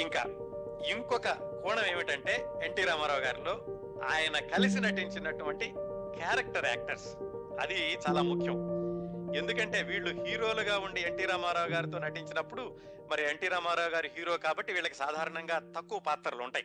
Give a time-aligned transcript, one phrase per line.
[0.00, 0.22] ఇంకా
[0.86, 1.28] ఇంకొక
[1.62, 3.64] కోణం ఏమిటంటే ఎన్టీ రామారావు గారిలో
[4.04, 5.74] ఆయన కలిసి నటించినటువంటి
[6.16, 7.06] క్యారెక్టర్ యాక్టర్స్.
[7.60, 8.84] అది చాలా ముఖ్యం.
[9.36, 12.80] ఎందుకంటే వీళ్ళు హీరోలుగా ఉండి ఎన్టీ రామారావు గారితో నటించినప్పుడు
[13.10, 16.64] మరి ఎన్టీ రామారావు గారు హీరో కాబట్టి వీళ్ళకి సాధారణంగా తక్కువ పాత్రలు ఉంటాయి.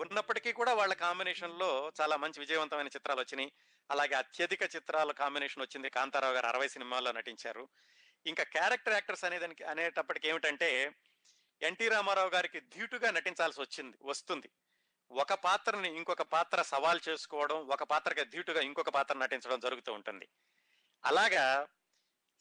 [0.00, 3.52] ఉన్నప్పటికీ కూడా వాళ్ళ కాంబినేషన్లో చాలా మంచి విజయవంతమైన చిత్రాలు వచ్చినాయి.
[3.90, 7.68] అలాగే అత్యధిక చిత్రాల కాంబినేషన్ వచ్చింది కాంతారావు గారు అరవై సినిమాల్లో నటించారు.
[8.26, 10.90] ఇంకా క్యారెక్టర్ యాక్టర్స్ అనేదానికి అనేటప్పటికి ఏమిటంటే
[11.62, 14.48] ఎన్టీ రామారావు గారికి ధీటుగా నటించాల్సి వచ్చింది వస్తుంది.
[15.10, 20.28] ఒక పాత్రని ఇంకొక పాత్ర సవాల్ చేసుకోవడం ఒక పాత్రకి ధీటుగా ఇంకొక పాత్ర నటించడం జరుగుతూ ఉంటుంది.
[21.04, 21.68] అలాగా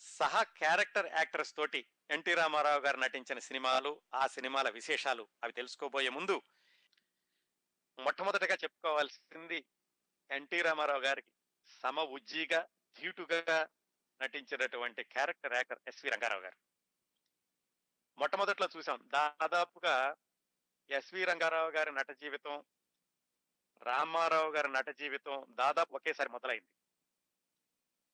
[0.01, 6.41] సహా క్యారెక్టర్ యాక్టర్స్ తోటి ఎన్టీ రామారావు గారు నటించిన సినిమాలు ఆ సినిమాల విశేషాలు అవి తెలుసుకోబోయే ముందు
[7.97, 9.65] మొట్టమొదటిగా చెప్పుకోవాల్సింది
[10.29, 11.31] ఎన్టీ రామారావు గారికి
[11.81, 12.67] సమ ఉజ్జీగా
[12.99, 13.69] ధీటుగా
[14.21, 16.57] నటించినటువంటి క్యారెక్టర్ యాక్టర్ ఎస్వి రంగారావు గారు.
[18.17, 19.09] మొట్టమొదట్లో చూసాం.
[19.13, 20.15] దాదాపుగా
[20.89, 22.63] ఎస్వి రంగారావు గారి నట జీవితం
[23.81, 26.67] రామారావు గారి నట జీవితం దాదాపు ఒకేసారి మొదలైంది.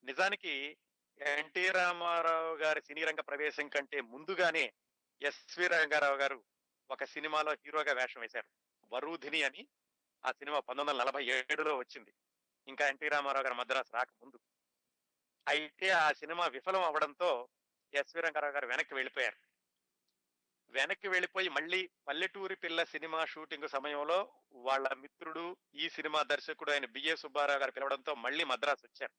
[0.04, 0.78] నిజానికి
[1.22, 4.74] ఎన్టీ రామారావు గారి సినీ రంగ ప్రవేశం కంటే ముందుగానే
[5.22, 6.44] ఎస్వి రంగారావు గారు
[6.92, 8.48] ఒక సినిమాలో హీరోగా వేషం వేశారు.
[8.94, 9.68] వరూధిని అని
[10.26, 12.14] ఆ సినిమా పంతొమ్మిది వందల నలభై ఏడులో వచ్చింది.
[12.68, 14.40] ఇంకా ఎన్టీ రామారావు గారు మద్రాసు రాకముందు.
[15.48, 17.50] అయితే ఆ సినిమా విఫలం అవడంతో
[17.94, 19.47] ఎస్వి రంగారావు గారు వెనక్కి వెళ్ళిపోయారు.
[20.70, 27.16] వెనక్కి వెళ్ళిపోయి మళ్ళీ పల్లెటూరి పిల్ల సినిమా షూటింగ్ సమయంలో వాళ్ళ మిత్రుడు ఈ సినిమా దర్శకుడు ఆయన బిఏ
[27.16, 29.14] సుబ్బారావు గారు పిలవడంతో మళ్ళీ మద్రాసు వచ్చారు.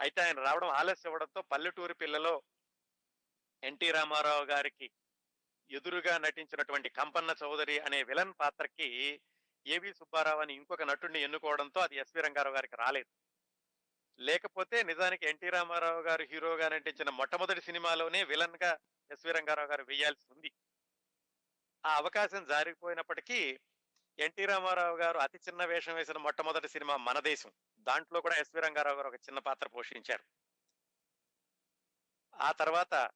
[0.00, 2.42] అయితే ఆయన రావడం ఆలస్యం అవ్వడంతో పల్లెటూరి పిల్లలో
[3.62, 4.90] ఎన్టీ రామారావు గారికి
[5.70, 9.20] ఎదురుగా నటించినటువంటి కంపన్న చౌదరి అనే విలన్ పాత్రకి
[9.66, 13.25] ఏవి సుబ్బారావు అని ఇంకొక నటుడిని ఎన్నుకోవడంతో అది ఎస్వి రంగారావు గారికి రాలేదు.
[14.18, 18.78] లేకపోతే నిజానికి ఎన్టీ రామారావు గారు హీరోగా నటించిన మొట్టమొదటి సినిమాలోనే విలన్గా
[19.10, 20.52] ఎస్వి రంగారావు గారు వేయాల్సి ఉంది.
[21.86, 23.60] ఆ అవకాశం జారిపోయినప్పటికీ
[24.18, 27.52] ఎన్టీ రామారావు గారు అతి చిన్న వేషం వేసిన మొట్టమొదటి సినిమా మన దేశం.
[27.78, 30.24] దాంట్లో కూడా ఎస్వి రంగారావు గారు ఒక చిన్న పాత్ర పోషించారు.
[32.34, 33.10] ఆ తర్వాత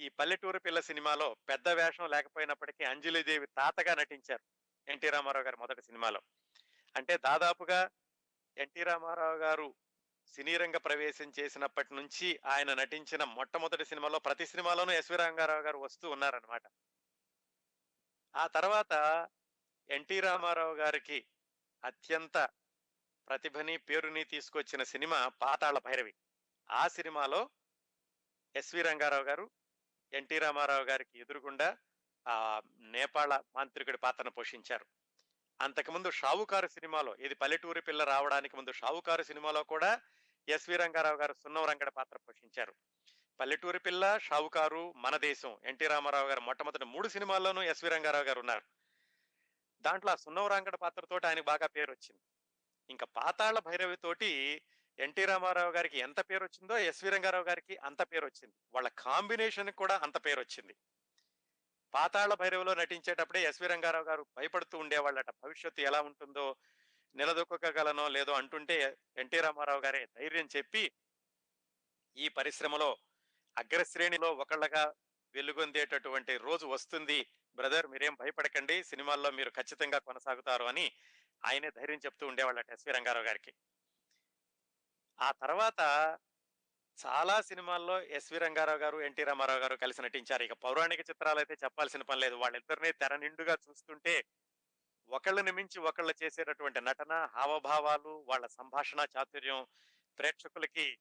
[0.00, 4.42] ఈ పల్లెటూరు పిల్ల సినిమాలో పెద్ద వేషం లేకపోయినప్పటికీ అంజలిదేవి తాతగా నటించారు
[4.90, 6.22] ఎన్టీ రామారావు గారి మొదటి సినిమాలో.
[6.96, 7.90] అంటే దాదాపుగా
[8.58, 9.74] ఎన్టీ రామారావు గారు
[10.26, 16.10] సినీ రంగ ప్రవేశం చేసినప్పటి నుంచి ఆయన నటించిన మొట్టమొదటి సినిమాలో ప్రతి సినిమాలోనూ ఎస్వి రంగారావు గారు వస్తూ
[16.10, 16.62] ఉన్నారనమాట
[18.36, 19.26] ఆ తర్వాత
[19.90, 21.26] ఎన్టీ రామారావు గారికి
[21.84, 22.50] అత్యంత
[23.28, 26.14] ప్రతిభని పేరుని తీసుకొచ్చిన సినిమా పాతాళ భైరవి.
[26.70, 27.50] ఆ సినిమాలో
[28.56, 29.50] ఎస్వి రంగారావు గారు
[30.12, 31.78] ఎన్టీ రామారావు గారికి ఎదురుగుండా
[32.28, 34.86] ఆ నేపాళ మాంత్రికుడి పాత్రను పోషించారు.
[35.60, 40.00] అంతకుముందు షావుకారు సినిమాలో ఇది పల్లెటూరి పిల్ల రావడానికి ముందు షావుకారు సినిమాలో కూడా
[40.48, 42.74] ఎస్వి రంగారావు గారు సున్నం రంగడ పాత్ర పోషించారు.
[43.40, 48.64] పల్లెటూరి పిల్ల షావుకారు మన దేశం ఎన్టీ రామారావు గారు మొట్టమొదటి మూడు సినిమాల్లోనూ ఎస్వి రంగారావు గారు ఉన్నారు.
[49.82, 52.22] దాంట్లో ఆ సున్నం రంగడ పాత్రతోటి ఆయనకు బాగా పేరు వచ్చింది
[52.90, 54.62] ఇంకా పాతాళ భైరవి తోటి
[54.98, 59.96] ఎన్టీ రామారావు గారికి ఎంత పేరు వచ్చిందో ఎస్వి రంగారావు గారికి అంత పేరు వచ్చింది వాళ్ళ కాంబినేషన్ కూడా
[60.02, 60.74] అంత పేరు వచ్చింది
[61.94, 65.30] పాతాళ భైరవిలో నటించేటప్పుడే ఎస్వి రంగారావు గారు భయపడుతూ ఉండేవాళ్ళట.
[65.30, 66.56] భవిష్యత్తు ఎలా ఉంటుందో
[67.16, 70.92] నిలదొక్కగలనో లేదో అంటుంటే ఎన్టీ రామారావు గారే ధైర్యం చెప్పి
[72.16, 72.98] ఈ పరిశ్రమలో
[73.58, 74.94] అగ్రశ్రేణిలో ఒకళ్ళగా
[75.34, 77.26] వెలుగొందేటటువంటి రోజు వస్తుంది.
[77.56, 78.84] బ్రదర్ మీరేం భయపడకండి.
[78.84, 80.92] సినిమాల్లో మీరు ఖచ్చితంగా కొనసాగుతారు అని
[81.44, 83.52] ఆయనే ధైర్యం చెప్తూ ఉండేవాళ్ళట ఎస్వి రంగారావు గారికి.
[85.20, 85.80] ఆ తర్వాత
[87.06, 90.42] చాలా సినిమాల్లో ఎస్వి రంగారావు గారు ఎన్టీ రామారావు గారు కలిసి నటించారు.
[90.42, 92.34] ఇక పౌరాణిక చిత్రాలు అయితే చెప్పాల్సిన పని లేదు.
[92.34, 94.24] వాళ్ళిద్దరిని తెర నిండుగా చూస్తుంటే
[95.08, 99.66] ఒకళ్ళని మించి ఒకళ్ళు చేసేటటువంటి నటన హావభావాలు వాళ్ళ సంభాషణ చాతుర్యం
[100.18, 100.98] ప్రేక్షకులకి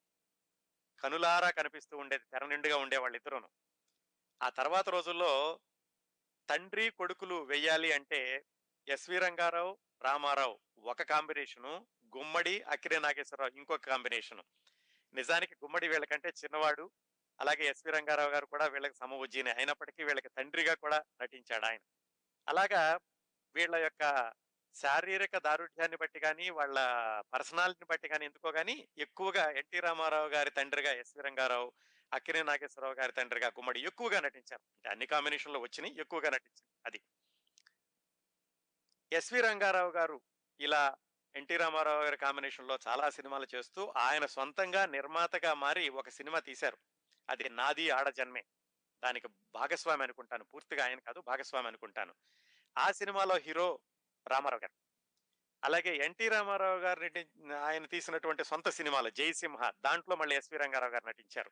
[1.00, 3.50] కనులారా కనిపిస్తూ ఉండేది తెర నిండుగా ఉండే వాళ్ళిద్దరును.
[4.42, 5.60] ఆ తర్వాత రోజుల్లో
[6.50, 8.46] తండ్రి కొడుకులు వెయ్యాలి అంటే
[8.88, 11.88] ఎస్వి రంగారావు రామారావు ఒక కాంబినేషను
[12.18, 14.44] గుమ్మడి అక్కిరే నాగేశ్వరరావు ఇంకొక కాంబినేషను.
[15.20, 16.86] నిజానికి గుమ్మడి వీళ్ళకంటే చిన్నవాడు
[17.40, 21.84] అలాగే ఎస్వి రంగారావు గారు కూడా వీళ్ళకి సమవుజ్జీని అయినప్పటికీ వీళ్ళకి తండ్రిగా కూడా నటించాడు ఆయన.
[22.48, 22.84] అలాగా
[23.56, 24.04] వీళ్ళ యొక్క
[24.76, 26.78] శారీరక దారుఢ్యాన్ని బట్టి కానీ వాళ్ళ
[27.34, 28.76] పర్సనాలిటీని బట్టి కానీ ఎందుకో కానీ
[29.06, 31.70] ఎక్కువగా ఎన్టీ రామారావు గారి తండ్రిగా ఎస్వి రంగారావు
[32.12, 34.64] అక్కినే నాగేశ్వరరావు గారి తండ్రిగా గుమ్మడి ఎక్కువగా నటించారు.
[34.76, 37.00] అంటే అన్ని కాంబినేషన్లో వచ్చినాయి ఎక్కువగా నటించారు అది.
[39.12, 40.18] ఎస్వి రంగారావు గారు
[40.60, 40.84] ఇలా
[41.38, 46.78] ఎన్టీ రామారావు గారి కాంబినేషన్లో చాలా సినిమాలు చేస్తూ ఆయన సొంతంగా నిర్మాతగా మారి ఒక సినిమా తీశారు.
[47.30, 48.44] అది నాది ఆడ జన్మే.
[49.04, 50.44] దానికి భాగస్వామి అనుకుంటాను.
[50.44, 52.14] పూర్తిగా ఆయన కాదు భాగస్వామి అనుకుంటాను.
[52.78, 53.80] ఆ సినిమాలో హీరో
[54.28, 54.74] రామారావు గారు.
[55.64, 61.08] అలాగే ఎన్టీ రామారావు గారు నటి- ఆయన తీసినటువంటి సొంత సినిమాలు జయసింహ దాంట్లో మళ్ళీ ఎస్వి రంగారావు గారు
[61.08, 61.52] నటించారు.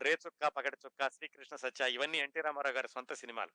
[0.00, 3.50] రే చుక్క పగటి చుక్క శ్రీకృష్ణ సత్య ఇవన్నీ ఎన్టీ రామారావు గారి సొంత సినిమాలు.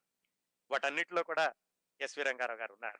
[0.72, 1.54] వాటన్నిటిలో కూడా
[2.02, 3.00] ఎస్వి రంగారావు గారు ఉన్నారు.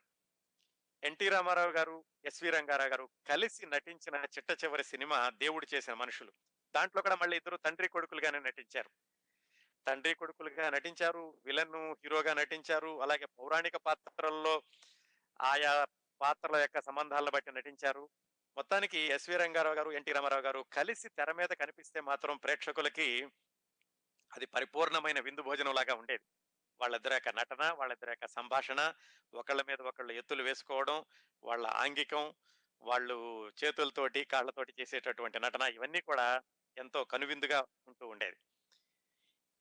[1.02, 6.32] ఎన్టీ రామారావు గారు ఎస్వి రంగారావు గారు కలిసి నటించిన చిట్ట చివరి సినిమా దేవుడు చేసిన మనుషులు.
[6.74, 8.90] దాంట్లో కూడా మళ్ళీ ఇద్దరు తండ్రి కొడుకులుగానే నటించారు.
[9.86, 14.62] తండ్రి కొడుకులుగా నటించారు విలన్ హీరోగా నటించారు అలాగే పౌరాణిక పాత్రల్లో
[15.40, 15.86] ఆయా
[16.20, 18.08] పాత్రల యొక్క సంబంధాలను బట్టి నటించారు.
[18.56, 23.28] మొత్తానికి ఎస్వి రంగారావు గారు ఎన్టీ రామారావు గారు కలిసి తెర మీద కనిపిస్తే మాత్రం ప్రేక్షకులకి
[24.32, 26.43] అది పరిపూర్ణమైన విందు భోజనం లాగా ఉండేది.
[26.80, 28.94] వాళ్ళిద్దరి యొక్క నటన వాళ్ళిద్దరి యొక్క సంభాషణ
[29.34, 31.04] ఒకళ్ళ మీద ఒకళ్ళు ఎత్తులు వేసుకోవడం
[31.42, 32.34] వాళ్ళ ఆంగికం
[32.80, 36.42] వాళ్ళు చేతులతోటి కాళ్ళతోటి చేసేటటువంటి నటన ఇవన్నీ కూడా
[36.78, 38.36] ఎంతో కనువిందుగా ఉంటూ ఉండేది.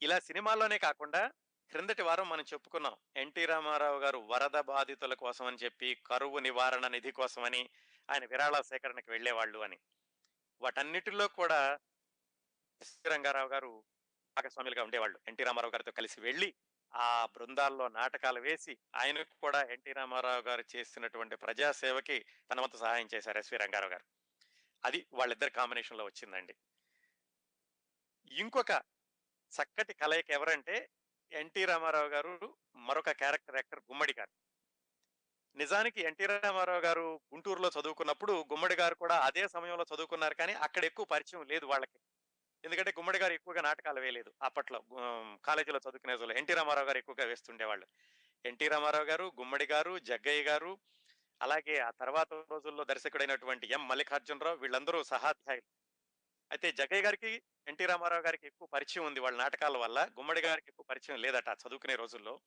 [0.01, 1.31] ఇలా సినిమాల్లోనే కాకుండా
[1.69, 2.97] క్రిందటి వారం మనం చెప్పుకున్నాం.
[3.17, 7.69] ఎన్టీ రామారావు గారు వరద బాధితుల కోసం అని చెప్పి కరువు నివారణ నిధి కోసమని
[8.11, 9.79] ఆయన విరాళ సేకరణకి వెళ్ళేవాళ్ళు అని.
[10.61, 11.79] వాటన్నిటిలో కూడా
[12.81, 13.83] ఎస్వి రంగారావు గారు
[14.37, 15.19] భాగస్వాములుగా ఉండేవాళ్ళు.
[15.27, 16.53] ఎన్టీ రామారావు గారితో కలిసి వెళ్ళి
[16.95, 23.37] ఆ బృందాల్లో నాటకాలు వేసి ఆయనకు కూడా ఎన్టీ రామారావు గారు చేసినటువంటి ప్రజాసేవకి తన వంతు సహాయం చేశారు
[23.37, 24.03] ఎస్వి రంగారావు గారు.
[24.85, 26.55] అది వాళ్ళిద్దరి కాంబినేషన్లో వచ్చిందండి.
[28.31, 28.71] ఇంకొక
[29.51, 30.89] చక్కటి కలయిక ఎవరంటే
[31.31, 34.31] ఎన్టీ రామారావు గారు మరొక క్యారెక్టర్ యాక్టర్ గుమ్మడి గారు.
[35.55, 41.05] నిజానికి ఎన్టీ రామారావు గారు గుంటూరులో చదువుకున్నప్పుడు గుమ్మడి గారు కూడా అదే సమయంలో చదువుకున్నారు కానీ అక్కడ ఎక్కువ
[41.05, 41.99] పరిచయం లేదు వాళ్ళకి.
[42.63, 44.79] ఎందుకంటే గుమ్మడి గారు ఎక్కువగా నాటకాలు వేయలేదు అప్పట్లో.
[45.45, 47.87] కాలేజీలో చదువుకునే రోజుల్లో ఎన్టీ రామారావు గారు ఎక్కువగా వేస్తుండేవాళ్ళు
[48.45, 50.79] ఎన్టీ రామారావు గారు గుమ్మడి గారు జగ్గయ్య గారు
[51.41, 55.67] అలాగే ఆ తర్వాత రోజుల్లో దర్శకుడైనటువంటి ఎం మల్లికార్జునరావు వీళ్ళందరూ సహాధ్యాయులు.
[56.51, 59.99] అయితే జగ్గయ్య గారికి ఎన్టీ రామారావు గారికి ఎక్కువ పరిచయం ఉంది వాళ్ళ నాటకాల వల్ల.
[60.19, 62.41] గుమ్మడి గారికి ఎక్కువ పరిచయం లేదట చదువుకునే రోజుల్లో.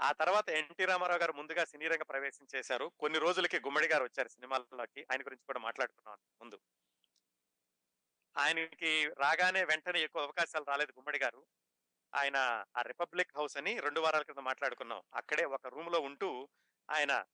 [0.00, 4.28] ఆ తర్వాత ఎన్టీ రామారావు గారు ముందుగా సినీ రంగ ప్రవేశం చేశారు కొన్ని రోజులకి గుమ్మడి గారు వచ్చారు
[4.28, 5.02] సినిమాల్లోకి.
[5.02, 6.58] ఆయన గురించి కూడా మాట్లాడుకున్నాం ముందు.
[8.36, 11.46] ఆయనకి రాగానే వెంటనే ఎక్కువ అవకాశాలు రాలేదు గుమ్మడి గారు.
[12.14, 15.02] ఆయన ఆ రిపబ్లిక్ హౌస్ అని రెండు వారాల క్రితం మాట్లాడుకున్నాం.
[15.14, 16.48] అక్కడే ఒక రూమ్లో ఉంటూ
[16.90, 17.24] ఆయన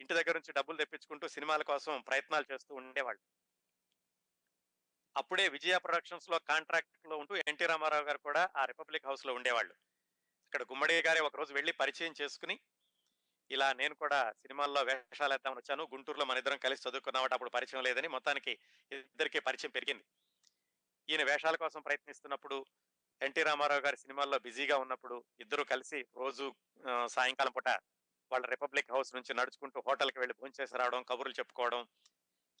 [0.00, 3.22] ఇంటి దగ్గర నుంచి డబ్బులు తెప్పించుకుంటూ సినిమాల కోసం ప్రయత్నాలు చేస్తూ ఉండేవాళ్ళు.
[5.16, 9.74] అప్పుడే విజయ ప్రొడక్షన్స్లో కాంట్రాక్ట్లో ఉంటూ ఎన్టీ రామారావు గారు కూడా ఆ రిపబ్లిక్ హౌస్లో ఉండేవాళ్ళు.
[10.44, 12.60] ఇక్కడ గుమ్మడి గారే ఒక రోజు వెళ్ళి పరిచయం చేసుకుని
[13.50, 15.84] ఇలా నేను కూడా సినిమాల్లో వేషాలు వేద్దామని వచ్చాను.
[15.84, 18.58] గుంటూరులో మన ఇద్దరం కలిసి చదువుకున్నామట అప్పుడు పరిచయం లేదని మొత్తానికి
[18.92, 20.04] ఇద్దరికి పరిచయం పెరిగింది.
[21.08, 22.56] ఈయన వేషాల కోసం ప్రయత్నిస్తున్నప్పుడు
[23.20, 26.46] ఎన్టీ రామారావు గారి సినిమాల్లో బిజీగా ఉన్నప్పుడు ఇద్దరు కలిసి రోజు
[27.14, 27.70] సాయంకాలం పూట
[28.30, 31.82] వాళ్ళ రిపబ్లిక్ హౌస్ నుంచి నడుచుకుంటూ హోటల్కి వెళ్ళి భోంచేసి రావడం కబుర్లు చెప్పుకోవడం.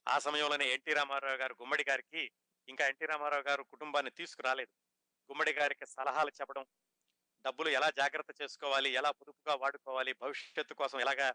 [0.06, 2.22] ఆ సమయంలోనే ఎన్టీ రామారావు గారు గుమ్మడి గారికి
[2.68, 4.72] ఇంకా ఎన్టీ రామారావు గారు కుటుంబాన్ని తీసుకురాలేదు.
[5.30, 6.64] గుమ్మడి గారికి సలహాలు చెప్పడం
[7.44, 11.28] డబ్బులు ఎలా జాగ్రత్త చేసుకోవాలి ఎలా పొదుపుగా వాడుకోవాలి భవిష్యత్తు కోసం ఎలాగా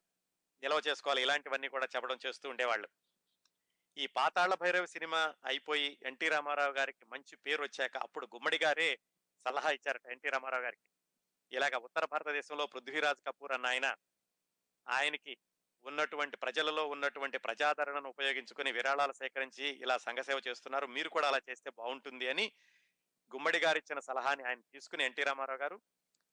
[0.64, 2.88] నిల్వ చేసుకోవాలి ఇలాంటివన్నీ కూడా చెప్పడం చేస్తూ ఉండేవాళ్ళు.
[3.98, 8.90] ఈ పాతాళ భైరవ సినిమా అయిపోయి ఎన్టీ రామారావు గారికి మంచి పేరు వచ్చాక అప్పుడు గుమ్మడి గారే
[9.46, 10.86] సలహా ఇచ్చారట ఎన్టీ రామారావు గారికి.
[11.52, 13.88] ఇలాగ ఉత్తర భారతదేశంలో పృథ్వీరాజ్ కపూర్ అన్న ఆయన
[14.88, 15.34] ఆయనకి
[15.86, 20.88] ఉన్నటువంటి ప్రజలలో ఉన్నటువంటి ప్రజాదరణను ఉపయోగించుకుని విరాళాలు సేకరించి ఇలా సంఘసేవ చేస్తున్నారు.
[20.88, 22.46] మీరు కూడా అలా చేస్తే బాగుంటుంది అని
[23.32, 25.78] గుమ్మడి గారు ఇచ్చిన సలహాని ఆయన తీసుకుని ఎన్టీ రామారావు గారు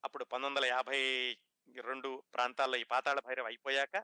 [0.05, 1.01] అప్పుడు పంతొమ్మిది వందల యాభై
[1.87, 3.97] రెండు ప్రాంతాల్లో ఈ పాతాళ భైరవ్ అయిపోయాక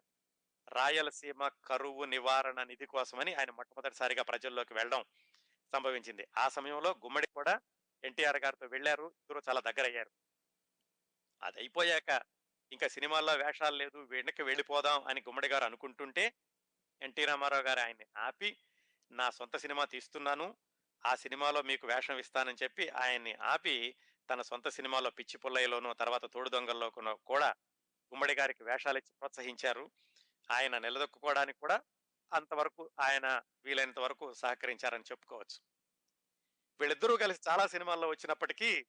[0.72, 5.04] రాయలసీమ కరువు నివారణ నిధి కోసమని ఆయన మొట్టమొదటిసారిగా ప్రజల్లోకి వెళ్ళడం
[5.72, 6.26] సంభవించింది.
[6.38, 7.60] ఆ సమయంలో గుమ్మడి కూడా
[8.04, 9.06] ఎన్టీఆర్ గారితో వెళ్ళారు.
[9.06, 10.10] ఇద్దరు చాలా దగ్గర అయ్యారు
[11.42, 12.22] అది అయిపోయాక
[12.72, 16.32] ఇంకా సినిమాల్లో వేషాలు లేదు వెనక్కి వెళ్ళిపోదాం అని గుమ్మడి గారు అనుకుంటుంటే
[17.02, 18.58] ఎన్టీ రామారావు గారు ఆయన్ని ఆపి
[19.10, 20.56] నా సొంత సినిమా తీస్తున్నాను.
[21.06, 23.94] ఆ సినిమాలో మీకు వేషం ఇస్తానని చెప్పి ఆయన్ని ఆపి
[24.30, 26.90] తన సొంత సినిమాలో పిచ్చి పుల్లయ్యలోను తర్వాత తోడు దొంగల్లో
[27.26, 27.54] కూడా
[28.12, 29.90] గుమ్మడి గారికి వేషాలు ఇచ్చి ప్రోత్సహించారు.
[30.50, 31.82] ఆయన నిలదొక్కుకోవడానికి కూడా
[32.32, 35.60] అంతవరకు ఆయన వీలైనంత వరకు సహకరించారని చెప్పుకోవచ్చు.
[36.80, 38.86] వీళ్ళిద్దరూ కలిసి చాలా సినిమాల్లో వచ్చినప్పటికీ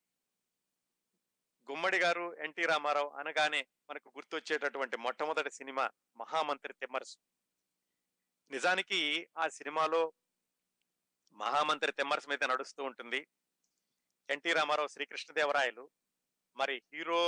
[1.72, 7.18] గుమ్మడి గారు ఎన్టీ రామారావు అనగానే మనకు గుర్తొచ్చేటటువంటి మొట్టమొదటి సినిమా మహామంత్రి తిమ్మరసు
[8.52, 10.14] నిజానికి ఆ సినిమాలో
[11.34, 13.28] మహామంత్రి తిమ్మరసు మీద నడుస్తూ ఉంటుంది.
[14.30, 15.92] ఎన్టీ రామారావు శ్రీకృష్ణదేవరాయలు
[16.56, 17.22] మరి హీరో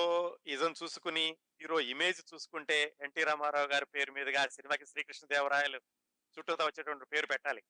[0.47, 5.81] ఇజం చూసుకుని హీరో ఇమేజ్ చూసుకుంటే ఎన్టీ రామారావు గారి పేరు మీదుగా ఆ సినిమాకి శ్రీకృష్ణదేవరాయలు
[6.37, 7.63] చుట్టూతా వచ్చేటువంటి పేరు పెట్టాలి.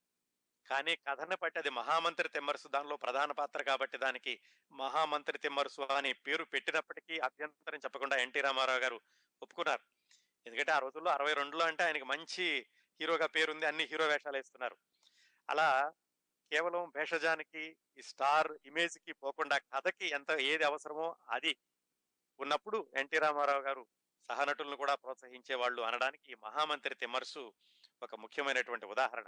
[0.69, 4.39] కానీ కథను బట్టి అది మహామంత్రి తిమ్మరుసు దానిలో ప్రధాన పాత్ర కాబట్టి దానికి
[4.71, 9.01] మహామంత్రి తిమ్మరుసు అని పేరు పెట్టినప్పటికీ అభ్యంతరం చెప్పకుండా ఎన్టీ రామారావు గారు
[9.41, 9.81] ఒప్పుకున్నారు.
[10.47, 12.67] ఎందుకంటే ఆ రోజుల్లో అరవై రెండులో అంటే ఆయనకి మంచి
[13.01, 14.77] హీరోగా పేరుంది అన్ని హీరో వేషాలు వేస్తున్నారు.
[15.49, 15.93] అలా
[16.51, 21.57] కేవలం భేషజానికి ఈ స్టార్ ఇమేజ్కి పోకుండా కథకి ఎంత ఏది అవసరమో అది
[22.39, 23.87] ఉన్నప్పుడు ఎన్టీ రామారావు గారు
[24.29, 27.53] సహనటులను కూడా ప్రోత్సహించే వాళ్ళు అనడానికి ఈ మహామంత్రి తిమ్మరసు
[28.01, 29.27] ఒక ముఖ్యమైనటువంటి ఉదాహరణ.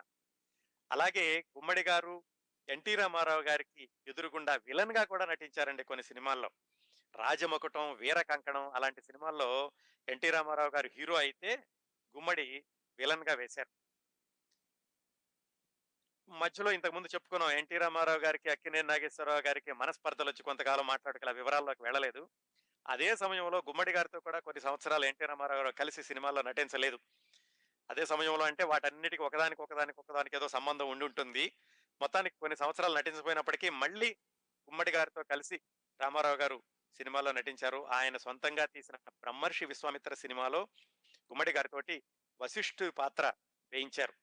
[0.92, 2.24] అలాగే గుమ్మడి గారు
[2.68, 6.50] ఎన్టీ రామారావు గారికి ఎదురుగుండా విలన్గా కూడా నటించారండి కొన్ని సినిమాల్లో.
[7.16, 9.72] రాజమకుటం వీర కంకణం అలాంటి సినిమాల్లో
[10.08, 11.56] ఎన్టీ రామారావు గారు హీరో అయితే
[12.16, 12.66] గుమ్మడి
[12.98, 13.79] విలన్గా వేశారు.
[16.30, 22.30] మధ్యలో ఇంతకుముందు చెప్పుకున్నాం ఎన్టీ రామారావు గారికి అక్కినేని నాగేశ్వరరావు గారికి మనస్పర్ధలు వచ్చి కొంతకాలం మాట్లాడుకునే వివరాల్లోకి వెళ్ళలేదు.
[22.88, 27.00] అదే సమయంలో గుమ్మడి గారితో కూడా కొన్ని సంవత్సరాలు ఎన్టీ రామారావు గారు కలిసి సినిమాల్లో నటించలేదు.
[27.92, 31.54] అదే సమయంలో అంటే వాటన్నిటికీ ఒకదానికి ఒకదానికి ఒకదానికి ఏదో సంబంధం ఉండి ఉంటుంది.
[32.02, 34.10] మొత్తానికి కొన్ని సంవత్సరాలు నటించకపోయినప్పటికీ మళ్ళీ
[34.70, 35.62] గుమ్మడి గారితో కలిసి
[36.02, 36.64] రామారావు గారు
[36.98, 37.86] సినిమాలో నటించారు.
[37.86, 40.68] ఆయన సొంతంగా తీసిన బ్రహ్మర్షి విశ్వామిత్ర సినిమాలో
[41.20, 42.04] గుమ్మడి గారితోటి
[42.42, 43.34] వశిష్ఠు పాత్ర
[43.72, 44.14] వేయించారు.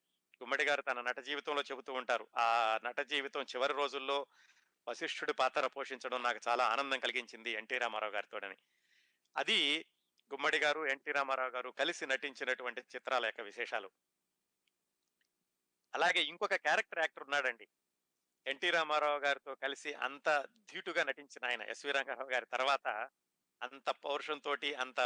[0.43, 2.29] గుమ్మడి గారు తన నట జీవితంలో చెబుతూ ఉంటారు.
[2.37, 4.27] ఆ నట జీవితం చివరి రోజుల్లో
[4.89, 8.57] వశిష్ఠుడి పాత్ర పోషించడం నాకు చాలా ఆనందం కలిగించింది ఎన్టీ రామారావు గారితోడని
[9.37, 9.87] అది
[10.33, 13.91] గుమ్మడి గారు ఎన్టీ రామారావు గారు కలిసి నటించినటువంటి చిత్రాల యొక్క విశేషాలు.
[15.95, 17.69] అలాగే ఇంకొక క్యారెక్టర్ యాక్టర్ ఉన్నాడండి.
[18.47, 23.09] ఎన్టీ రామారావు గారితో కలిసి అంత ధీటుగా నటించిన ఆయన ఎస్వి రంగారావు గారి తర్వాత
[23.63, 25.01] అంత పౌరుషంతో అంత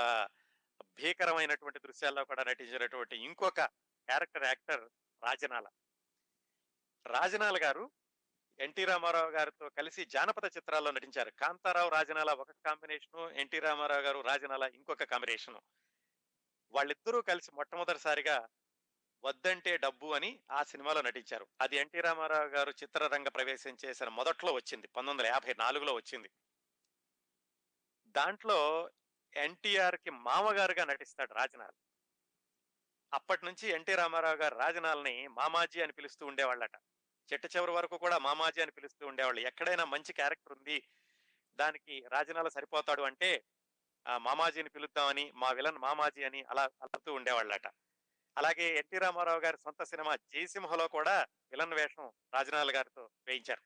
[0.82, 3.60] భీకరమైనటువంటి దృశ్యాల్లో కూడా నటించినటువంటి ఇంకొక
[4.08, 4.88] క్యారెక్టర్ యాక్టర్
[5.22, 5.68] రాజనాల.
[7.06, 7.90] రాజనాల గారు
[8.60, 11.30] ఎన్టీ రామారావు గారితో కలిసి జానపద చిత్రాల్లో నటించారు.
[11.30, 15.62] కాంతారావు రాజనాల ఒక కాంబినేషను ఎన్టీ రామారావు గారు రాజనాల ఇంకొక కాంబినేషను.
[16.72, 18.48] వాళ్ళిద్దరూ కలిసి మొట్టమొదటిసారిగా
[19.24, 21.46] వద్దంటే డబ్బు అని ఆ సినిమాలో నటించారు.
[21.60, 24.86] అది ఎన్టీ రామారావు గారు చిత్రరంగ ప్రవేశం చేసిన మొదట్లో వచ్చింది.
[24.86, 26.30] పంతొమ్మిది వందల యాభై నాలుగులో వచ్చింది.
[28.06, 28.90] దాంట్లో
[29.36, 31.89] ఎన్టీఆర్కి మామగారుగా నటిస్తాడు రాజనాల్.
[33.12, 36.76] అప్పటి నుంచి ఎన్టీ రామారావు గారు రాజనాల్ని మామాజీ అని పిలుస్తూ ఉండేవాళ్ళట.
[37.32, 39.40] చెట్ట చివరి వరకు కూడా మామాజీ అని పిలుస్తూ ఉండేవాళ్ళు.
[39.40, 40.88] ఎక్కడైనా మంచి క్యారెక్టర్ ఉంది
[41.58, 43.44] దానికి రాజనాల సరిపోతాడు అంటే
[44.06, 47.66] ఆ మామాజీని పిలుద్దామని మా విలన్ మామాజీ అని అలా అలుతూ ఉండేవాళ్ళట.
[48.38, 53.62] అలాగే ఎన్టీ రామారావు గారి సొంత సినిమా జయసింహలో కూడా విలన్ వేషం రాజనాల్ గారితో వేయించారు.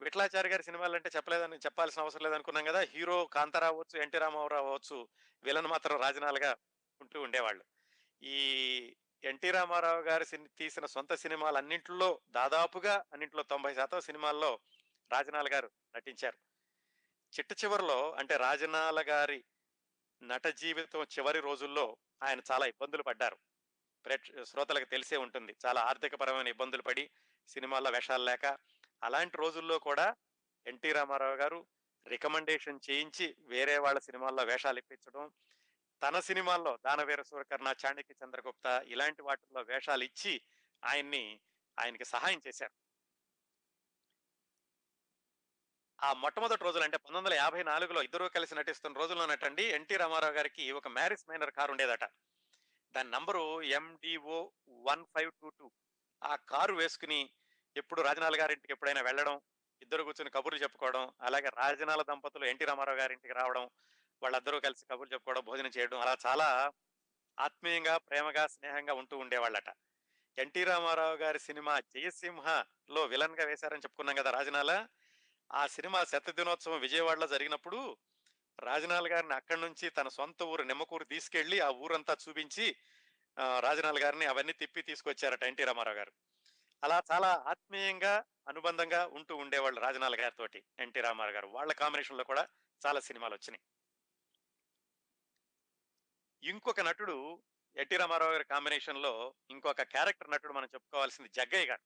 [0.00, 5.08] విఠలాచారి గారి సినిమాలు అంటే చెప్పలేదని చెప్పాల్సిన అవసరం లేదనుకున్నాం కదా హీరో కాంతారావు అవ్వచ్చు ఎన్టీ రామారావు అవ్వచ్చు
[5.42, 6.56] విలన్ మాత్రం రాజనాలుగా
[7.00, 7.64] ఉంటూ ఉండేవాళ్ళు.
[8.22, 10.24] ఈ ఎన్టీ రామారావు గారి
[10.58, 14.60] తీసిన సొంత సినిమాలు అన్నింటిలో దాదాపుగా అన్నింటిలో తొంభై శాతం సినిమాల్లో
[15.12, 16.38] రాజనాల గారు నటించారు.
[17.32, 19.44] చిట్ట చివరిలో అంటే రాజనాల గారి
[20.22, 23.38] నట జీవితం చివరి రోజుల్లో ఆయన చాలా ఇబ్బందులు పడ్డారు.
[24.04, 25.56] ప్రేక్ష శ్రోతలకు తెలిసే ఉంటుంది.
[25.66, 27.10] చాలా ఆర్థికపరమైన ఇబ్బందులు పడి
[27.48, 28.58] సినిమాల్లో వేషాలు లేక
[29.02, 30.16] అలాంటి రోజుల్లో కూడా
[30.66, 31.66] ఎన్టీ రామారావు గారు
[32.06, 35.30] రికమెండేషన్ చేయించి వేరే వాళ్ళ సినిమాల్లో వేషాలు ఇప్పించడం
[36.02, 40.40] తన సినిమాల్లో దానవీర సూరకర్ణ చాణక్య చంద్రగుప్త ఇలాంటి వాటిల్లో వేషాలు ఇచ్చి
[40.84, 41.40] ఆయన్ని
[41.78, 42.72] ఆయనకి సహాయం చేశారు.
[46.02, 50.70] ఆ మొట్టమొదటి రోజులు అంటే పంతొమ్మిది వందల యాభై నాలుగులో ఇద్దరూ కలిసి నటిస్తున్న రోజుల్లోనటండి ఎన్టీ రామారావు గారికి
[50.70, 52.04] ఒక మ్యారిస్ మైనర్ కారు ఉండేదట.
[52.94, 55.70] దాని number MDO one five two two.
[56.24, 57.30] ఆ కారు వేసుకుని
[57.76, 59.40] ఎప్పుడు రాజనాల గారింటికి ఎప్పుడైనా వెళ్ళడం
[59.82, 63.70] ఇద్దరు కూర్చొని కబుర్లు చెప్పుకోవడం అలాగే రాజనాల దంపతులు ఎన్టీ రామారావు గారింటికి రావడం
[64.22, 66.48] వాళ్ళందరూ కలిసి కబుర్లు చెప్పుకోవడం భోజనం చేయడం అలా చాలా
[67.38, 69.68] ఆత్మీయంగా ప్రేమగా స్నేహంగా ఉంటూ ఉండేవాళ్ళట.
[70.38, 74.70] ఎన్టీ రామారావు గారి సినిమా జయసింహలో విలన్గా వేశారని చెప్పుకున్నాం కదా రాజనాల.
[75.50, 77.80] ఆ సినిమా శత దినోత్సవం విజయవాడలో జరిగినప్పుడు
[78.58, 82.66] రాజనాల్ గారిని అక్కడి నుంచి తన సొంత ఊరు నిమ్మకూరు తీసుకెళ్ళి ఆ ఊరంతా చూపించి
[83.36, 86.12] ఆ, రాజనాల్ గారిని అవన్నీ తిప్పి తీసుకొచ్చారట ఎన్టీ రామారావు గారు.
[86.82, 88.12] అలా చాలా ఆత్మీయంగా
[88.48, 91.48] అనుబంధంగా ఉంటూ ఉండేవాళ్ళు రాజనాల్ గారితోటి ఎన్టీ రామారావు గారు.
[91.48, 92.42] వాళ్ళ కాంబినేషన్లో కూడా
[92.82, 93.62] చాలా సినిమాలు వచ్చినాయి.
[96.46, 97.42] ఇంకొక నటుడు
[97.76, 101.80] ఎన్టీ రామారావు గారి కాంబినేషన్లో ఇంకొక క్యారెక్టర్ నటుడు మనం చెప్పుకోవాల్సింది జగ్గయ్య గారు.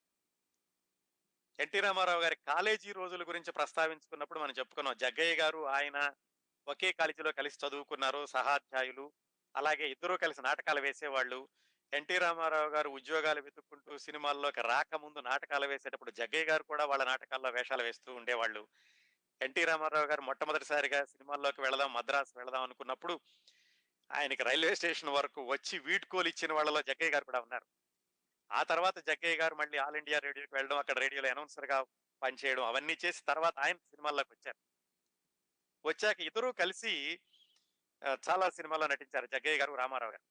[1.60, 6.12] ఎన్టీ రామారావు గారి కాలేజీ రోజుల గురించి ప్రస్తావించుకున్నప్పుడు మనం చెప్పుకున్నాం జగ్గయ్య గారు ఆయన
[6.68, 9.12] ఒకే కాలేజీలో కలిసి చదువుకున్నారు సహాధ్యాయులు
[9.56, 11.48] అలాగే ఇద్దరూ కలిసి నాటకాలు వేసేవాళ్ళు.
[11.94, 17.82] ఎన్టీ రామారావు గారు ఉద్యోగాలు వెతుక్కుంటూ సినిమాల్లోకి రాకముందు నాటకాలు వేసేటప్పుడు జగ్గయ్య గారు కూడా వాళ్ళ నాటకాల్లో వేషాలు
[17.82, 18.68] వేస్తూ ఉండేవాళ్ళు.
[19.42, 23.20] ఎన్టీ రామారావు గారు మొట్టమొదటిసారిగా సినిమాల్లోకి వెళదాం మద్రాసు వెళదాం అనుకున్నప్పుడు
[24.10, 27.66] ఆయనకి రైల్వే స్టేషన్ వరకు వచ్చి వీడ్కోలు ఇచ్చిన వాళ్ళలో జగ్గయ్య గారు కూడా ఉన్నారు.
[28.50, 31.78] ఆ తర్వాత జగ్గయ్య గారు మళ్ళీ ఆల్ ఇండియా రేడియోకి వెళ్ళడం అక్కడ రేడియోలో అనౌన్సర్గా
[32.22, 34.58] పనిచేయడం అవన్నీ చేసి తర్వాత ఆయన సినిమాల్లోకి వచ్చారు.
[35.84, 36.92] వచ్చాక ఇద్దరూ కలిసి
[38.26, 40.24] చాలా సినిమాల్లో నటించారు జగ్గయ్య గారు రామారావు గారు.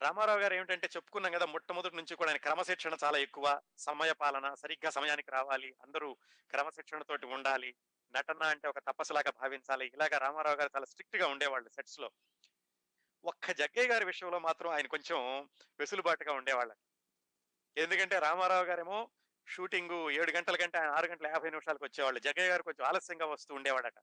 [0.00, 3.46] రామారావు గారు ఏమిటంటే చెప్పుకున్నాం కదా మొట్టమొదటి నుంచి కూడా ఆయన క్రమశిక్షణ చాలా ఎక్కువ
[3.78, 6.08] సమయ పాలన సరిగ్గా సమయానికి రావాలి అందరూ
[6.50, 7.70] క్రమశిక్షణతోటి ఉండాలి
[8.14, 12.08] నటన అంటే ఒక తపస్సులాగా భావించాలి ఇలాగా రామారావు గారు చాలా స్ట్రిక్ట్గా ఉండేవాళ్ళు సెట్స్లో
[13.24, 15.18] ఒక్క జగ్గయ్య గారి విషయంలో మాత్రం ఆయన కొంచెం
[15.80, 16.74] వెసులుబాటుగా ఉండేవాళ్ళు
[17.76, 18.98] ఎందుకంటే రామారావు గారేమో
[19.48, 22.18] షూటింగ్ ఏడు గంటల కంటే ఆయన ఆరు గంటల యాభై నిమిషాలకు వచ్చేవాళ్ళు.
[22.20, 23.98] జగ్గయ్య గారు కొంచెం ఆలస్యంగా వస్తూ ఉండేవాడట.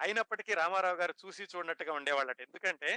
[0.00, 2.38] అయినప్పటికీ రామారావు గారు చూసి చూడనట్టుగా ఉండేవాళ్ళట.
[2.40, 2.90] ఎందుకంటే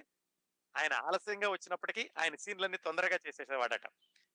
[0.75, 3.86] ఆయన ఆలస్యంగా వచ్చినప్పటికీ ఆయన సీన్లన్నీ తొందరగా చేసేసేవాడట.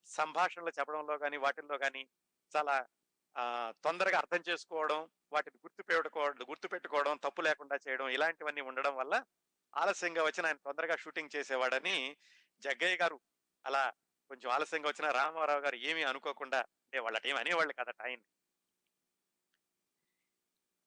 [0.08, 2.02] సంభాషణలు చెప్పడంలో కానీ వాటిల్లో కానీ
[2.52, 2.74] చాలా
[3.86, 5.00] తొందరగా అర్థం చేసుకోవడం
[5.32, 9.14] వాటిని గుర్తు పెట్టుకోవడం గుర్తు పెట్టుకోవడం తప్పు లేకుండా చేయడం ఇలాంటివన్నీ ఉండడం వల్ల
[9.74, 12.16] ఆలస్యంగా వచ్చిన ఆయన తొందరగా షూటింగ్ చేసేవాడని
[12.60, 13.20] జగ్గయ్య గారు
[13.66, 13.92] అలా
[14.28, 18.20] కొంచెం ఆలస్యంగా వచ్చిన రామారావు గారు ఏమీ అనుకోకుండా అంటే వాళ్ళ ఏమి అనేవాళ్ళు కదట ఆయన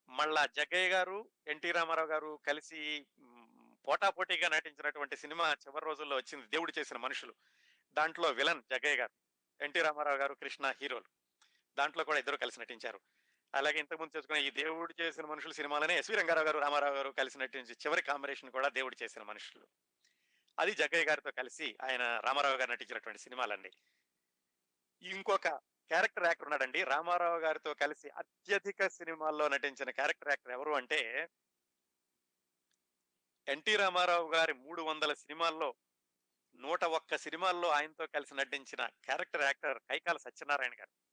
[0.10, 3.08] మళ్ళా జగ్గయ్య గారు ఎన్టీ రామారావు గారు కలిసి
[3.88, 7.34] పోటాపోటీగా నటించినటువంటి సినిమా చివరి రోజుల్లో వచ్చింది దేవుడు చేసిన మనుషులు.
[7.94, 9.14] దాంట్లో విలన్ జగ్గయ్య గారు
[9.64, 11.06] ఎన్టీ రామారావు గారు కృష్ణ హీరోలు.
[11.78, 13.00] దాంట్లో కూడా ఇద్దరు కలిసి నటించారు.
[13.56, 17.74] అలాగే ఇంతకుముందు చేసుకున్న ఈ దేవుడు చేసిన మనుషులు సినిమాలనే ఎస్వి రంగారావు గారు రామారావు గారు కలిసి నటించి
[17.74, 19.68] చివరి కాంబినేషన్ కూడా దేవుడు చేసిన మనుషులు.
[20.60, 23.72] అది జగ్గయ్య గారితో కలిసి ఆయన రామారావు గారు నటించినటువంటి సినిమాలండి.
[25.02, 25.48] ఇంకొక
[25.92, 26.84] క్యారెక్టర్ యాక్టర్ ఉన్నాడండి.
[26.84, 31.30] రామారావు గారితో కలిసి అత్యధిక సినిమాల్లో నటించిన క్యారెక్టర్ యాక్టర్ ఎవరు అంటే
[33.48, 35.76] ఎన్టీ రామారావు గారి మూడు వందల సినిమాల్లో
[36.56, 41.11] నూట ఒక్క సినిమాల్లో ఆయనతో కలిసి నటించిన క్యారెక్టర్ యాక్టర్ కైకాల సత్యనారాయణ గారు.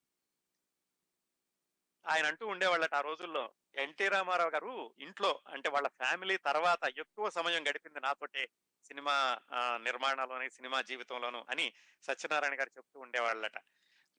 [2.07, 3.52] ఆయన అంటూ ఉండేవాళ్ళట ఆ రోజుల్లో.
[3.75, 8.49] ఎన్టీ రామారావు గారు ఇంట్లో అంటే వాళ్ళ ఫ్యామిలీ తర్వాత ఎక్కువ సమయం గడిపింది నాతోటే
[8.85, 13.59] సినిమా ఆ, నిర్మాణంలోని సినిమా జీవితంలోను అని సత్యనారాయణ గారు చెప్తూ ఉండేవాళ్ళట.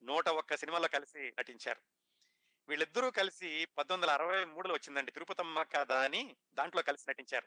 [0.02, 1.80] నూట ఒక్క సినిమాలో కలిసి నటించారు.
[2.68, 7.46] వీళ్ళిద్దరూ కలిసి పంతొమ్మిది వందల అరవై మూడులో వచ్చిందండి తిరుపతమ్మ కథ అని దాంట్లో కలిసి నటించారు.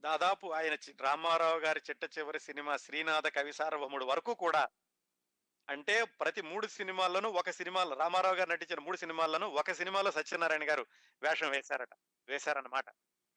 [0.00, 4.68] దాదాపు ఆయన రామారావు గారి చిట్ట చివరి సినిమా శ్రీనాథ కవిసార్వముడు వరకు కూడా
[5.68, 10.86] అంటే ప్రతి మూడు సినిమాల్లోనూ ఒక సినిమాలో రామారావు గారు నటించిన మూడు సినిమాల్లోనూ ఒక సినిమాలో సత్యనారాయణ గారు
[11.22, 11.88] వేషం వేశారట
[12.28, 12.84] వేశారన్నమాట.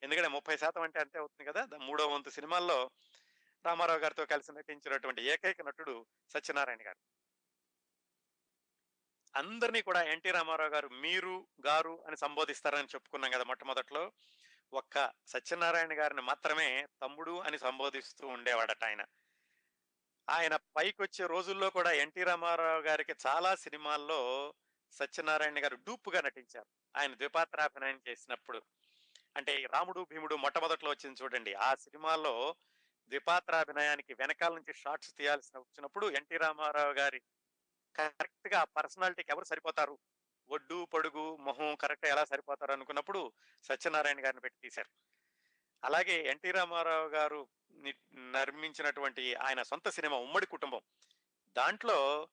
[0.02, 2.90] ఎందుకంటే ముప్పై శాతం అంటే అంతే అవుతుంది కదా మూడో వంతు సినిమాల్లో
[3.66, 6.98] రామారావు గారితో కలిసి నటించినటువంటి ఏకైక నటుడు సత్యనారాయణ గారు.
[9.36, 14.12] అందరినీ కూడా ఎన్టీ రామారావు గారు మీరు గారు అని సంబోధిస్తారని చెప్పుకున్నాం కదా మొట్టమొదట్లో.
[14.72, 19.04] ఒక్క సత్యనారాయణ గారిని మాత్రమే తమ్ముడు అని సంబోధిస్తూ ఉండేవాడట ఆయన.
[20.30, 24.54] ఆయన పైకి వచ్చే రోజుల్లో కూడా ఎన్టీ రామారావు గారికి చాలా సినిమాల్లో
[24.90, 26.66] సత్యనారాయణ గారు డూప్గా నటించారు.
[26.96, 28.62] ఆయన ద్విపాత్రాభినయం చేసినప్పుడు.
[29.36, 31.54] అంటే రాముడు భీముడు మొట్టమొదట్లో వచ్చింది చూడండి.
[31.54, 32.56] ఆ సినిమాలో
[33.08, 37.22] ద్విపాత్రాభినయానికి వెనకాల నుంచి షార్ట్స్ తీయాల్సిన వచ్చినప్పుడు ఎన్టీ రామారావు గారి
[37.96, 39.98] కరెక్ట్గా పర్సనాలిటీకి ఎవరు సరిపోతారు?
[40.48, 43.32] ఒడ్డు పొడుగు మొహం కరెక్ట్ ఎలా సరిపోతారు అనుకున్నప్పుడు
[43.62, 44.90] సత్యనారాయణ గారిని పెట్టి తీశారు.
[45.84, 47.48] అలాగే ఎన్టీ రామారావు గారు
[48.14, 50.80] నిర్మించినటువంటి ఆయన సొంత సినిమా ఉమ్మడి కుటుంబం.
[51.56, 52.28] దాంట్లో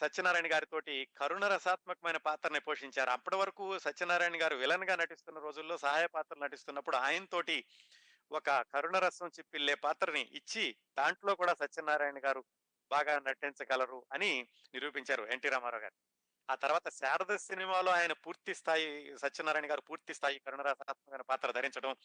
[0.00, 3.10] సత్యనారాయణ గారితోటి కరుణ రసాత్మకమైన పాత్రని పోషించారు.
[3.10, 7.64] అప్పటి వరకు సత్యనారాయణ గారు విలన్గా నటిస్తున్న రోజుల్లో సహాయ పాత్రలు నటిస్తున్నప్పుడు ఆయనతోటి
[8.32, 12.44] ఒక కరుణ రసం చిప్పిల్లే పాత్రని ఇచ్చి దాంట్లో కూడా సత్యనారాయణ గారు
[12.90, 16.11] బాగా నటించగలరు అని నిరూపించారు ఎన్టీ రామారావు గారు.
[16.50, 21.96] ఆ తర్వాత శారద సినిమాలో ఆయన పూర్తి స్థాయి సత్యనారాయణ గారు పూర్తి స్థాయి కరుణరాసాత్మకమైన పాత్ర ధరించడం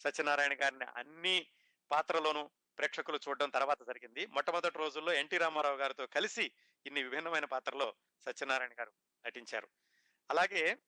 [0.00, 1.46] సత్యనారాయణ గారిని అన్ని
[1.90, 4.26] పాత్రలోనూ ప్రేక్షకులు చూడడం తర్వాత జరిగింది.
[4.26, 6.52] మొట్టమొదటి రోజుల్లో ఎన్టీ రామారావు గారితో కలిసి
[6.86, 7.94] ఇన్ని విభిన్నమైన పాత్రలో
[8.26, 8.92] సత్యనారాయణ గారు
[9.26, 9.68] నటించారు.
[10.30, 10.78] అలాగే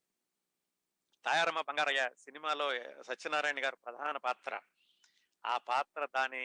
[1.25, 2.69] తాయారమ్మ బంగారయ్య సినిమాలో
[3.03, 4.61] సత్యనారాయణ గారు ప్రధాన పాత్ర.
[5.47, 6.45] ఆ పాత్ర దాని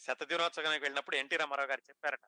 [0.00, 2.26] శతదినోత్సవానికి వెళ్ళినప్పుడు ఎన్టీ రామారావు గారు చెప్పారట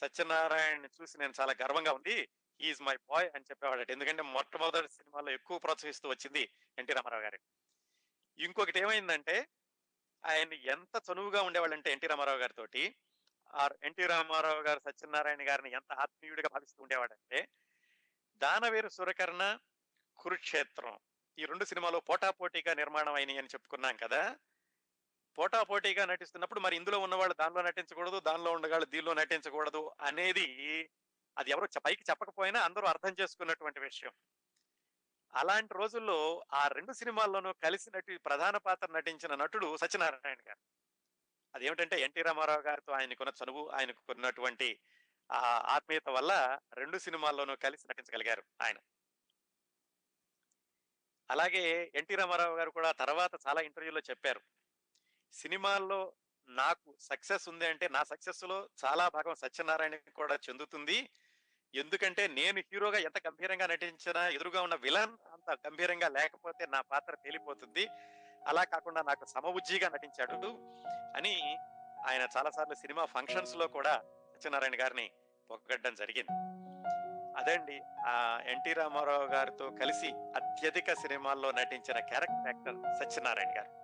[0.00, 2.28] సత్యనారాయణ చూసి నేను చాలా గర్వంగా ఉంది.
[2.60, 3.90] ఈజ్ మై బాయ్ అని చెప్పేవాడట.
[3.90, 7.38] ఎందుకంటే మొట్టమొదటి సినిమాలో ఎక్కువ ప్రోత్సహిస్తూ వచ్చింది ఎన్టీ రామారావు గారు.
[8.38, 9.48] ఇంకొకటి ఏమైందంటే
[10.24, 12.66] ఆయన ఎంత చనువుగా ఉండేవాళ్ళంటే ఎన్టీ రామారావు గారితో
[13.82, 17.48] ఎన్టీ రామారావు గారు సత్యనారాయణ గారిని ఎంత ఆత్మీయుడిగా భావిస్తూ ఉండేవాడంటే
[18.36, 19.58] దానవేరు సురకర్ణ
[20.16, 20.98] కురుక్షేత్రం.
[21.38, 24.36] ఈ రెండు సినిమాలు పోటాపోటీగా నిర్మాణం అయినాయి అని చెప్పుకున్నాం కదా.
[25.38, 30.90] పోటాపోటీగా నటిస్తున్నప్పుడు మరి ఇందులో ఉన్నవాళ్ళు దానిలో నటించకూడదు దానిలో ఉండగాళ్ళు దీనిలో నటించకూడదు అనేది
[31.38, 34.12] అది ఎవరు పైకి చెప్పకపోయినా అందరూ అర్థం చేసుకున్నటువంటి విషయం.
[35.34, 40.58] అలాంటి రోజుల్లో ఆ రెండు సినిమాల్లోనూ కలిసి నటి ప్రధాన పాత్ర నటించిన నటుడు సత్యనారాయణ గారు.
[41.54, 44.80] అదేమిటంటే ఎన్టీ రామారావు గారితో ఆయనకున్న చనువు ఆయనకున్నటువంటి
[45.32, 48.76] ఆ ఆత్మీయత వల్ల రెండు సినిమాల్లోనూ కలిసి నటించగలిగారు ఆయన.
[51.30, 54.40] అలాగే ఎన్టీ రామారావు గారు కూడా తర్వాత చాలా ఇంటర్వ్యూలో చెప్పారు.
[55.32, 56.14] సినిమాల్లో
[56.48, 61.10] నాకు సక్సెస్ ఉంది అంటే నా సక్సెస్లో చాలా భాగం సత్యనారాయణకి కూడా చెందుతుంది.
[61.74, 67.88] ఎందుకంటే నేను హీరోగా ఎంత గంభీరంగా నటించినా ఎదురుగా ఉన్న విలన్ అంత గంభీరంగా లేకపోతే నా పాత్ర తేలిపోతుంది.
[68.46, 70.50] అలా కాకుండా నాకు సమబుజ్జిగా నటించాడు
[71.16, 71.56] అని
[72.06, 75.10] ఆయన చాలాసార్లు సినిమా ఫంక్షన్స్లో కూడా సత్యనారాయణ గారిని
[75.50, 76.32] పొగడ్డం జరిగింది.
[77.40, 83.83] అదండి ఆ ఎన్టీ రామారావు గారితో కలిసి అత్యధిక సినిమాల్లో నటించిన క్యారెక్టర్ యాక్టర్ సత్యనారాయణ గారు.